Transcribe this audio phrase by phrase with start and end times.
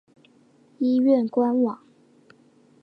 [0.79, 1.79] 医院官网